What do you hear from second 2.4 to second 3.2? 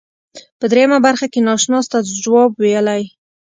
ویلی.